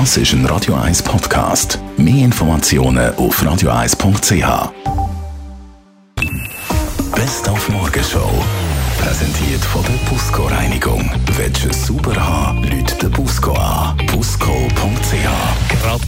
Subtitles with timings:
[0.00, 1.78] Das ist ein Radio 1 Podcast.
[1.96, 4.72] Mehr Informationen auf radio1.ch.
[7.14, 8.28] Best auf Morgenshow.
[8.98, 11.08] Präsentiert von der Busco Reinigung.
[11.36, 11.94] Willst du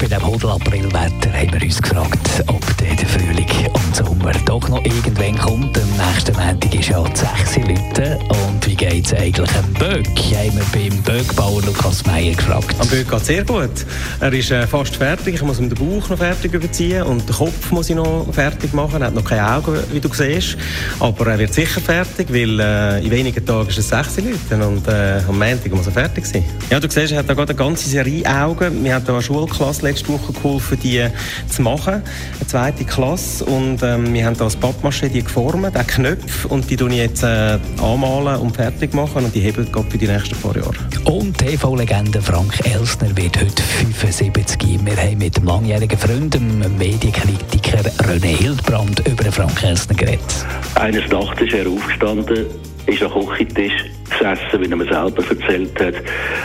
[0.08, 5.36] bei dem Hodel-April-Wetter haben wir uns gefragt, ob der Frühling und Sommer doch noch irgendwann
[5.36, 5.76] kommt.
[5.76, 8.18] Am nächsten Montag ist ja die 6 Leute.
[8.28, 10.06] Und wie geht es eigentlich am Böck?
[10.06, 12.76] Haben wir beim Böckbauer Lukas Meyer gefragt.
[12.78, 13.86] Am Böck geht sehr gut.
[14.20, 15.34] Er ist äh, fast fertig.
[15.34, 18.72] Ich muss ihm den Bauch noch fertig überziehen und den Kopf muss ich noch fertig
[18.74, 19.00] machen.
[19.00, 20.56] Er hat noch keine Augen, wie du siehst.
[21.00, 24.86] Aber er wird sicher fertig, weil äh, in wenigen Tagen ist es 6 Leute und
[24.86, 26.44] äh, am Montag muss er fertig sein.
[26.70, 28.84] Ja, du siehst, er hat da gerade eine ganze Serie Augen.
[28.84, 31.06] Wir da eine Schulklasse letzte Woche geholfen, die
[31.48, 32.02] zu machen.
[32.38, 33.44] Eine zweite Klasse.
[33.44, 36.48] Und ähm, wir haben da das Pappmaché die geformt, den Knöpfe.
[36.48, 39.24] Und die tun ich jetzt äh, anmalen und fertig machen.
[39.24, 40.74] Und die heben gerade für die nächsten paar Jahre.
[41.04, 44.84] Und TV-Legende Frank Elsner wird heute 75.
[44.84, 50.46] Wir haben mit dem langjährigen Freund, dem Medienkritiker René Hildbrand, über Frank Elsner geredet.
[50.74, 52.46] Eines Nachts ist er aufgestanden,
[52.86, 55.94] ist am Küchentisch gesessen, wie er mir selber erzählt hat,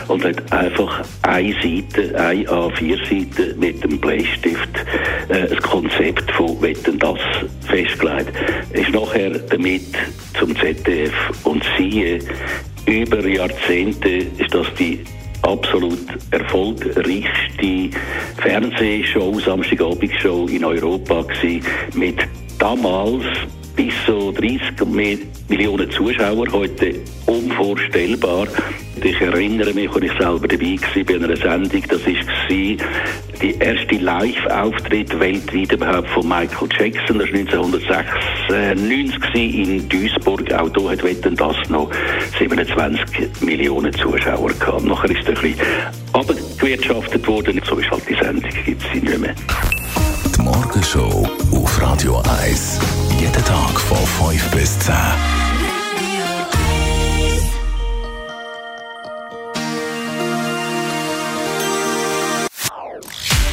[0.07, 4.69] und hat einfach eine Seite, eine A4-Seite mit dem Bleistift
[5.29, 7.19] äh, das Konzept von Wetten das
[7.67, 8.31] festgelegt.
[8.73, 9.83] Ist nachher damit
[10.39, 12.19] zum ZDF und siehe,
[12.85, 15.03] über Jahrzehnte ist das die
[15.43, 15.99] absolut
[16.31, 17.89] erfolgreichste
[18.37, 22.17] Fernsehshow, Samstagabendshow in Europa gewesen, mit
[22.59, 23.25] damals
[23.75, 24.61] bis so 30
[25.49, 28.47] Millionen Zuschauer, heute unvorstellbar.
[29.03, 32.13] Ich erinnere mich, als ich selber dabei war bei einer Sendung, das war
[33.41, 37.17] die erste Live-Auftritt weltweit überhaupt von Michael Jackson.
[37.17, 40.53] Das war 1996 in Duisburg.
[40.53, 41.89] Auch da hat Wetten das noch
[42.37, 44.85] 27 Millionen Zuschauer gehabt.
[44.85, 45.59] Nachher ist er ein bisschen
[46.13, 47.59] abgewirtschaftet worden.
[47.67, 49.33] So ist halt die Sendung, gibt es sie nicht mehr.
[50.37, 52.60] Die Morgenshow auf Radio 1.